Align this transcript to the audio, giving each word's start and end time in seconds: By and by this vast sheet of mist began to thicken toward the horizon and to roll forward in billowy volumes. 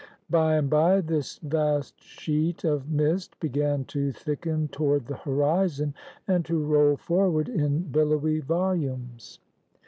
By 0.31 0.55
and 0.55 0.67
by 0.67 0.99
this 1.01 1.37
vast 1.43 2.01
sheet 2.03 2.63
of 2.63 2.89
mist 2.89 3.39
began 3.39 3.85
to 3.93 4.11
thicken 4.11 4.67
toward 4.69 5.05
the 5.05 5.17
horizon 5.17 5.93
and 6.27 6.43
to 6.45 6.57
roll 6.57 6.97
forward 6.97 7.47
in 7.47 7.81
billowy 7.83 8.39
volumes. 8.39 9.37